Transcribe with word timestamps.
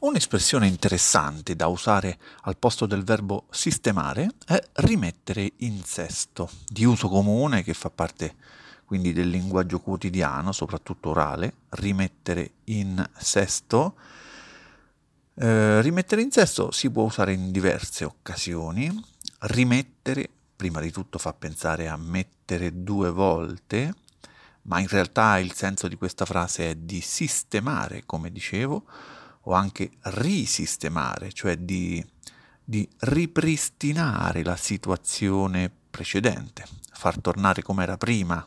Un'espressione 0.00 0.66
interessante 0.66 1.54
da 1.54 1.66
usare 1.66 2.18
al 2.42 2.56
posto 2.56 2.86
del 2.86 3.04
verbo 3.04 3.44
sistemare 3.50 4.30
è 4.46 4.58
rimettere 4.76 5.52
in 5.58 5.84
sesto, 5.84 6.48
di 6.66 6.84
uso 6.84 7.06
comune 7.10 7.62
che 7.62 7.74
fa 7.74 7.90
parte 7.90 8.34
quindi 8.86 9.12
del 9.12 9.28
linguaggio 9.28 9.78
quotidiano, 9.80 10.52
soprattutto 10.52 11.10
orale, 11.10 11.52
rimettere 11.70 12.52
in 12.64 13.06
sesto. 13.14 13.96
Eh, 15.34 15.82
rimettere 15.82 16.22
in 16.22 16.30
sesto 16.30 16.70
si 16.70 16.90
può 16.90 17.04
usare 17.04 17.34
in 17.34 17.52
diverse 17.52 18.06
occasioni. 18.06 18.90
Rimettere, 19.40 20.30
prima 20.56 20.80
di 20.80 20.90
tutto, 20.90 21.18
fa 21.18 21.34
pensare 21.34 21.88
a 21.88 21.98
mettere 21.98 22.82
due 22.82 23.10
volte, 23.10 23.94
ma 24.62 24.80
in 24.80 24.88
realtà 24.88 25.38
il 25.38 25.52
senso 25.52 25.88
di 25.88 25.96
questa 25.96 26.24
frase 26.24 26.70
è 26.70 26.74
di 26.74 27.02
sistemare, 27.02 28.04
come 28.06 28.32
dicevo 28.32 28.84
o 29.50 29.54
anche 29.54 29.90
risistemare, 30.02 31.32
cioè 31.32 31.56
di, 31.56 32.04
di 32.62 32.88
ripristinare 33.00 34.44
la 34.44 34.56
situazione 34.56 35.70
precedente, 35.90 36.64
far 36.92 37.20
tornare 37.20 37.62
come 37.62 37.82
era 37.82 37.96
prima 37.96 38.46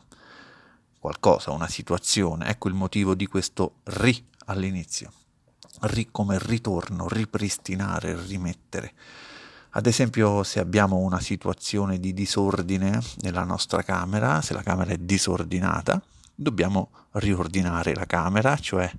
qualcosa, 0.98 1.50
una 1.50 1.68
situazione. 1.68 2.48
Ecco 2.48 2.68
il 2.68 2.74
motivo 2.74 3.14
di 3.14 3.26
questo 3.26 3.76
ri 3.84 4.26
all'inizio. 4.46 5.12
Ri 5.82 6.08
come 6.10 6.38
ritorno, 6.40 7.06
ripristinare, 7.08 8.18
rimettere. 8.26 8.94
Ad 9.76 9.86
esempio, 9.86 10.42
se 10.42 10.60
abbiamo 10.60 10.96
una 10.96 11.20
situazione 11.20 11.98
di 11.98 12.14
disordine 12.14 12.98
nella 13.20 13.44
nostra 13.44 13.82
camera, 13.82 14.40
se 14.40 14.54
la 14.54 14.62
camera 14.62 14.92
è 14.92 14.98
disordinata, 14.98 16.02
dobbiamo 16.34 16.90
riordinare 17.12 17.92
la 17.94 18.06
camera, 18.06 18.56
cioè 18.56 18.90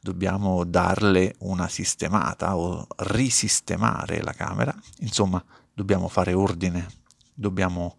dobbiamo 0.00 0.64
darle 0.64 1.34
una 1.40 1.68
sistemata 1.68 2.56
o 2.56 2.86
risistemare 2.96 4.22
la 4.22 4.32
camera, 4.32 4.74
insomma 5.00 5.44
dobbiamo 5.72 6.08
fare 6.08 6.32
ordine, 6.32 6.86
dobbiamo, 7.34 7.98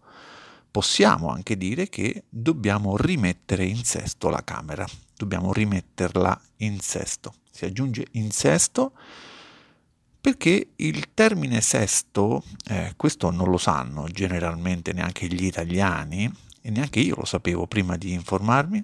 possiamo 0.70 1.28
anche 1.28 1.56
dire 1.56 1.88
che 1.88 2.24
dobbiamo 2.28 2.96
rimettere 2.96 3.64
in 3.64 3.84
sesto 3.84 4.28
la 4.28 4.42
camera, 4.42 4.86
dobbiamo 5.16 5.52
rimetterla 5.52 6.40
in 6.58 6.80
sesto. 6.80 7.34
Si 7.50 7.64
aggiunge 7.64 8.06
in 8.12 8.32
sesto 8.32 8.92
perché 10.20 10.70
il 10.76 11.14
termine 11.14 11.60
sesto, 11.60 12.44
eh, 12.66 12.94
questo 12.96 13.30
non 13.30 13.48
lo 13.48 13.58
sanno 13.58 14.06
generalmente 14.06 14.92
neanche 14.92 15.26
gli 15.26 15.44
italiani 15.44 16.32
e 16.60 16.70
neanche 16.70 17.00
io 17.00 17.16
lo 17.16 17.24
sapevo 17.24 17.66
prima 17.66 17.96
di 17.96 18.12
informarmi, 18.12 18.82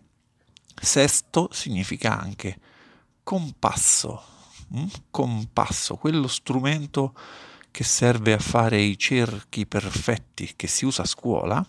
sesto 0.81 1.49
significa 1.53 2.19
anche 2.19 2.59
compasso, 3.29 4.23
mm? 4.75 4.87
compasso, 5.11 5.97
quello 5.97 6.27
strumento 6.29 7.13
che 7.71 7.85
serve 7.85 8.33
a 8.33 8.39
fare 8.39 8.81
i 8.81 8.97
cerchi 8.97 9.67
perfetti 9.67 10.55
che 10.57 10.67
si 10.67 10.87
usa 10.87 11.03
a 11.03 11.07
scuola, 11.07 11.63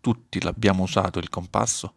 tutti 0.00 0.40
l'abbiamo 0.40 0.84
usato 0.84 1.18
il 1.18 1.28
compasso, 1.28 1.94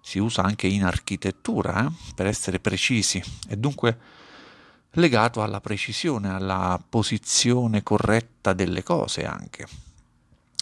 si 0.00 0.18
usa 0.18 0.42
anche 0.42 0.66
in 0.66 0.82
architettura 0.82 1.86
eh? 1.86 1.92
per 2.16 2.26
essere 2.26 2.58
precisi 2.58 3.22
e 3.48 3.56
dunque 3.56 3.96
legato 4.90 5.40
alla 5.40 5.60
precisione, 5.60 6.28
alla 6.28 6.82
posizione 6.88 7.84
corretta 7.84 8.54
delle 8.54 8.82
cose 8.82 9.24
anche. 9.24 9.68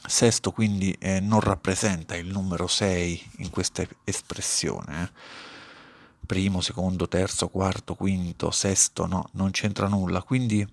Sesto 0.07 0.53
quindi 0.53 0.95
eh, 0.99 1.21
non 1.21 1.41
rappresenta 1.41 2.15
il 2.15 2.27
numero 2.27 2.67
6 2.67 3.31
in 3.39 3.49
questa 3.49 3.87
espressione. 4.05 5.03
Eh? 5.03 5.55
Primo, 6.27 6.61
secondo, 6.61 7.09
terzo, 7.09 7.49
quarto, 7.49 7.95
quinto, 7.95 8.51
sesto, 8.51 9.07
no, 9.07 9.29
non 9.33 9.51
c'entra 9.53 9.89
nulla. 9.89 10.23
Quindi 10.23 10.67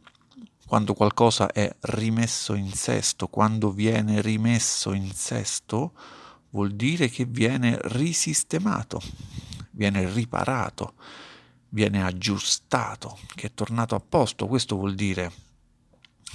quando 0.65 0.93
qualcosa 0.93 1.51
è 1.51 1.73
rimesso 1.81 2.55
in 2.55 2.73
sesto, 2.73 3.27
quando 3.27 3.71
viene 3.71 4.21
rimesso 4.21 4.93
in 4.93 5.11
sesto, 5.13 5.93
vuol 6.49 6.71
dire 6.71 7.09
che 7.09 7.25
viene 7.25 7.77
risistemato, 7.83 9.01
viene 9.71 10.11
riparato, 10.11 10.93
viene 11.69 12.03
aggiustato, 12.03 13.19
che 13.35 13.47
è 13.47 13.51
tornato 13.53 13.95
a 13.95 14.01
posto. 14.01 14.47
Questo 14.47 14.75
vuol 14.75 14.95
dire 14.95 15.31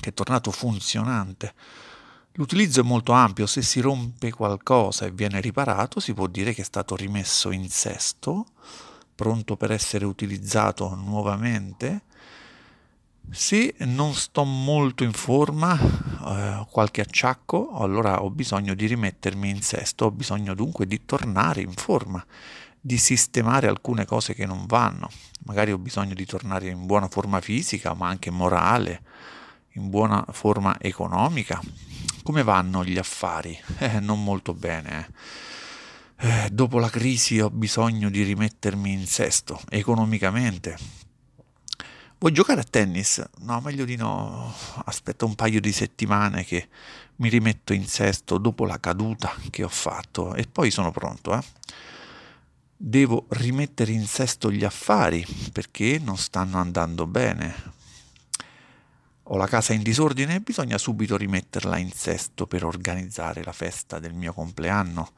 che 0.00 0.10
è 0.10 0.14
tornato 0.14 0.50
funzionante. 0.50 1.54
L'utilizzo 2.32 2.80
è 2.80 2.84
molto 2.84 3.10
ampio, 3.12 3.46
se 3.46 3.62
si 3.62 3.80
rompe 3.80 4.30
qualcosa 4.30 5.06
e 5.06 5.10
viene 5.10 5.40
riparato, 5.40 5.98
si 5.98 6.14
può 6.14 6.28
dire 6.28 6.54
che 6.54 6.62
è 6.62 6.64
stato 6.64 6.94
rimesso 6.94 7.50
in 7.50 7.68
sesto 7.68 8.46
pronto 9.18 9.56
per 9.56 9.72
essere 9.72 10.04
utilizzato 10.04 10.94
nuovamente. 10.94 12.02
Se 13.28 13.74
non 13.80 14.14
sto 14.14 14.44
molto 14.44 15.02
in 15.02 15.12
forma, 15.12 15.76
eh, 15.76 16.64
qualche 16.70 17.00
acciacco, 17.00 17.72
allora 17.72 18.22
ho 18.22 18.30
bisogno 18.30 18.74
di 18.74 18.86
rimettermi 18.86 19.50
in 19.50 19.60
sesto, 19.60 20.04
ho 20.04 20.10
bisogno 20.12 20.54
dunque 20.54 20.86
di 20.86 21.04
tornare 21.04 21.62
in 21.62 21.72
forma, 21.72 22.24
di 22.80 22.96
sistemare 22.96 23.66
alcune 23.66 24.04
cose 24.04 24.34
che 24.34 24.46
non 24.46 24.66
vanno. 24.66 25.10
Magari 25.46 25.72
ho 25.72 25.78
bisogno 25.78 26.14
di 26.14 26.24
tornare 26.24 26.68
in 26.68 26.86
buona 26.86 27.08
forma 27.08 27.40
fisica, 27.40 27.94
ma 27.94 28.06
anche 28.06 28.30
morale, 28.30 29.02
in 29.72 29.90
buona 29.90 30.24
forma 30.30 30.76
economica. 30.78 31.60
Come 32.22 32.44
vanno 32.44 32.84
gli 32.84 32.98
affari? 32.98 33.58
Eh, 33.78 33.98
non 33.98 34.22
molto 34.22 34.54
bene. 34.54 34.98
Eh 35.00 35.56
eh, 36.20 36.48
dopo 36.50 36.78
la 36.78 36.90
crisi 36.90 37.38
ho 37.38 37.48
bisogno 37.48 38.10
di 38.10 38.22
rimettermi 38.22 38.92
in 38.92 39.06
sesto 39.06 39.60
economicamente. 39.68 40.76
Vuoi 42.18 42.32
giocare 42.32 42.60
a 42.60 42.64
tennis? 42.64 43.24
No, 43.42 43.60
meglio 43.60 43.84
di 43.84 43.94
no. 43.94 44.52
Aspetta 44.86 45.24
un 45.24 45.36
paio 45.36 45.60
di 45.60 45.70
settimane 45.70 46.44
che 46.44 46.68
mi 47.16 47.28
rimetto 47.28 47.72
in 47.72 47.86
sesto 47.86 48.38
dopo 48.38 48.64
la 48.64 48.80
caduta 48.80 49.32
che 49.50 49.62
ho 49.62 49.68
fatto 49.68 50.34
e 50.34 50.48
poi 50.50 50.72
sono 50.72 50.90
pronto. 50.90 51.36
Eh? 51.36 51.42
Devo 52.76 53.26
rimettere 53.28 53.92
in 53.92 54.06
sesto 54.06 54.50
gli 54.50 54.64
affari 54.64 55.24
perché 55.52 56.00
non 56.02 56.16
stanno 56.16 56.58
andando 56.58 57.06
bene. 57.06 57.76
Ho 59.30 59.36
la 59.36 59.46
casa 59.46 59.72
in 59.72 59.82
disordine 59.82 60.36
e 60.36 60.40
bisogna 60.40 60.78
subito 60.78 61.16
rimetterla 61.16 61.78
in 61.78 61.92
sesto 61.92 62.48
per 62.48 62.64
organizzare 62.64 63.44
la 63.44 63.52
festa 63.52 64.00
del 64.00 64.14
mio 64.14 64.32
compleanno 64.32 65.12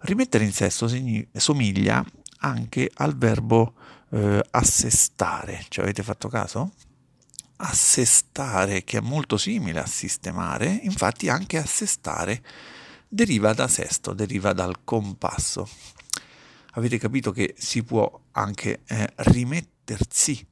Rimettere 0.00 0.44
in 0.44 0.52
sesto 0.52 0.88
somiglia 1.32 2.04
anche 2.38 2.90
al 2.94 3.16
verbo 3.16 3.74
eh, 4.10 4.42
assestare. 4.50 5.66
Ci 5.68 5.80
avete 5.80 6.02
fatto 6.02 6.28
caso? 6.28 6.72
Assestare, 7.56 8.82
che 8.84 8.98
è 8.98 9.00
molto 9.00 9.36
simile 9.36 9.80
a 9.80 9.86
sistemare, 9.86 10.80
infatti 10.82 11.28
anche 11.28 11.58
assestare 11.58 12.42
deriva 13.06 13.52
da 13.52 13.68
sesto, 13.68 14.14
deriva 14.14 14.54
dal 14.54 14.84
compasso. 14.84 15.68
Avete 16.74 16.96
capito 16.98 17.32
che 17.32 17.54
si 17.58 17.82
può 17.82 18.20
anche 18.32 18.80
eh, 18.86 19.12
rimettersi 19.16 20.46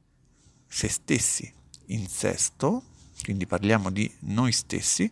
se 0.67 0.87
stessi 0.89 1.51
in 1.87 2.07
sesto, 2.07 2.83
quindi 3.23 3.47
parliamo 3.47 3.89
di 3.89 4.13
noi 4.21 4.51
stessi, 4.51 5.09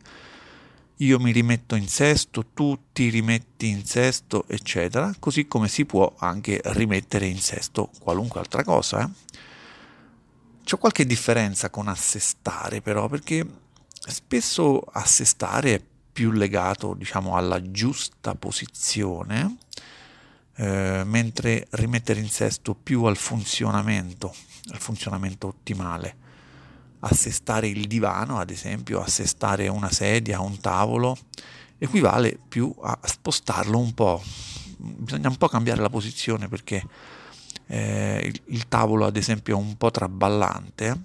io 0.97 1.19
mi 1.19 1.31
rimetto 1.31 1.75
in 1.75 1.87
sesto, 1.87 2.45
tu 2.53 2.77
ti 2.91 3.09
rimetti 3.09 3.67
in 3.67 3.85
sesto, 3.85 4.45
eccetera, 4.47 5.13
così 5.19 5.47
come 5.47 5.67
si 5.67 5.85
può 5.85 6.15
anche 6.17 6.59
rimettere 6.65 7.27
in 7.27 7.39
sesto 7.39 7.91
qualunque 7.99 8.39
altra 8.39 8.63
cosa. 8.63 9.03
Eh? 9.03 9.37
C'è 10.63 10.77
qualche 10.77 11.05
differenza 11.05 11.69
con 11.69 11.87
assestare 11.87 12.81
però, 12.81 13.07
perché 13.07 13.45
spesso 14.07 14.79
assestare 14.79 15.75
è 15.75 15.83
più 16.11 16.31
legato, 16.31 16.95
diciamo, 16.95 17.35
alla 17.35 17.61
giusta 17.71 18.33
posizione, 18.33 19.57
eh, 20.55 21.03
mentre 21.05 21.67
rimettere 21.71 22.19
in 22.19 22.29
sesto 22.29 22.73
più 22.73 23.03
al 23.03 23.17
funzionamento, 23.17 24.33
al 24.71 24.79
funzionamento 24.79 25.47
ottimale 25.47 26.25
assestare 26.99 27.67
il 27.67 27.87
divano, 27.87 28.39
ad 28.39 28.49
esempio, 28.49 29.01
assestare 29.01 29.67
una 29.67 29.91
sedia, 29.91 30.39
un 30.39 30.59
tavolo, 30.59 31.17
equivale 31.77 32.39
più 32.47 32.73
a 32.81 32.97
spostarlo 33.03 33.77
un 33.77 33.93
po'. 33.93 34.21
Bisogna 34.77 35.29
un 35.29 35.37
po' 35.37 35.47
cambiare 35.47 35.81
la 35.81 35.89
posizione 35.89 36.47
perché 36.47 36.83
eh, 37.67 38.21
il, 38.23 38.41
il, 38.55 38.67
tavolo, 38.67 39.05
ad 39.05 39.17
esempio, 39.17 39.57
è 39.57 39.59
un 39.59 39.75
po' 39.75 39.91
traballante, 39.91 41.03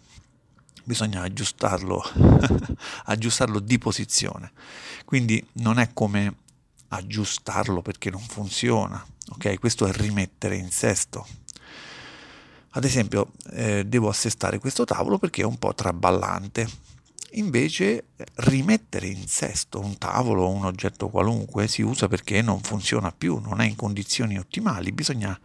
bisogna 0.85 1.23
aggiustarlo, 1.23 2.03
aggiustarlo 3.07 3.61
di 3.61 3.79
posizione. 3.79 4.53
Quindi 5.05 5.45
non 5.55 5.79
è 5.79 5.91
come 5.93 6.37
aggiustarlo 6.89 7.83
perché 7.83 8.11
non 8.11 8.21
funziona, 8.21 9.05
ok? 9.31 9.59
Questo 9.59 9.87
è 9.87 9.93
rimettere 9.93 10.57
in 10.57 10.71
sesto 10.71 11.27
ad 12.75 12.85
esempio, 12.85 13.33
eh, 13.51 13.85
devo 13.85 14.09
assestare 14.09 14.59
questo 14.59 14.85
tavolo 14.85 15.19
perché 15.19 15.43
è 15.43 15.45
un 15.45 15.59
po' 15.59 15.75
traballante. 15.75 16.69
Invece, 17.33 18.05
rimettere 18.37 19.07
in 19.07 19.27
sesto 19.27 19.81
un 19.81 19.97
tavolo 19.99 20.45
o 20.45 20.51
un 20.51 20.65
oggetto 20.65 21.09
qualunque 21.09 21.67
si 21.69 21.83
usa 21.83 22.09
perché 22.09 22.43
non 22.43 22.61
funziona 22.61 23.13
più, 23.13 23.39
non 23.39 23.61
è 23.61 23.67
in 23.67 23.77
condizioni 23.77 24.39
ottimali, 24.39 24.93
bisogna 24.93 25.39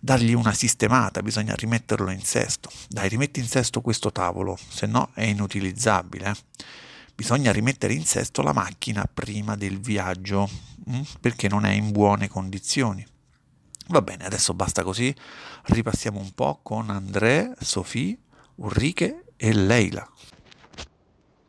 dargli 0.00 0.34
una 0.34 0.52
sistemata, 0.52 1.22
bisogna 1.22 1.54
rimetterlo 1.54 2.10
in 2.10 2.22
sesto. 2.22 2.70
Dai, 2.88 3.08
rimetti 3.08 3.40
in 3.40 3.46
sesto 3.46 3.80
questo 3.80 4.12
tavolo, 4.12 4.56
se 4.68 4.86
no 4.86 5.10
è 5.14 5.24
inutilizzabile. 5.24 6.30
Eh? 6.30 6.64
Bisogna 7.14 7.52
rimettere 7.52 7.94
in 7.94 8.04
sesto 8.04 8.42
la 8.42 8.52
macchina 8.52 9.08
prima 9.12 9.56
del 9.56 9.80
viaggio, 9.80 10.48
hm? 10.86 11.00
perché 11.20 11.48
non 11.48 11.64
è 11.64 11.72
in 11.72 11.90
buone 11.90 12.28
condizioni. 12.28 13.06
Va 13.88 14.00
bene, 14.00 14.24
adesso 14.24 14.54
basta 14.54 14.82
così. 14.82 15.14
Ripassiamo 15.64 16.18
un 16.18 16.32
po' 16.32 16.60
con 16.62 16.90
André, 16.90 17.54
Sofì, 17.58 18.18
Ulrike 18.56 19.26
e 19.36 19.52
Leila. 19.52 20.08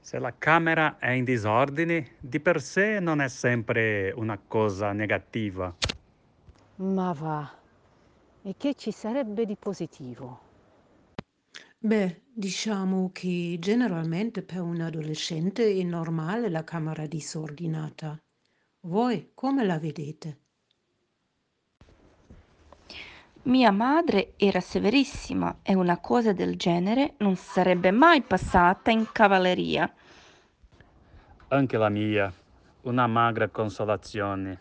Se 0.01 0.19
la 0.19 0.33
camera 0.37 0.97
è 0.99 1.11
in 1.11 1.23
disordine, 1.23 2.15
di 2.19 2.39
per 2.39 2.61
sé 2.61 2.99
non 2.99 3.21
è 3.21 3.29
sempre 3.29 4.11
una 4.15 4.37
cosa 4.37 4.91
negativa. 4.91 5.73
Ma 6.77 7.13
va, 7.13 7.51
e 8.43 8.55
che 8.57 8.75
ci 8.75 8.91
sarebbe 8.91 9.45
di 9.45 9.55
positivo? 9.55 10.41
Beh, 11.79 12.23
diciamo 12.33 13.11
che 13.13 13.57
generalmente 13.59 14.43
per 14.43 14.61
un 14.61 14.81
adolescente 14.81 15.71
è 15.71 15.83
normale 15.83 16.49
la 16.49 16.63
camera 16.63 17.07
disordinata. 17.07 18.19
Voi 18.81 19.31
come 19.33 19.65
la 19.65 19.79
vedete? 19.79 20.44
Mia 23.45 23.69
madre 23.71 24.33
era 24.37 24.59
severissima 24.59 25.59
e 25.61 25.75
una 25.75 25.99
cosa 25.99 26.33
del 26.33 26.57
genere 26.57 27.13
non 27.17 27.35
sarebbe 27.35 27.91
mai 27.91 28.23
passata 28.23 28.89
in 28.89 29.05
cavalleria. 29.11 29.93
Anche 31.49 31.77
la 31.77 31.89
mia, 31.89 32.33
una 32.81 33.05
magra 33.05 33.47
consolazione. 33.49 34.59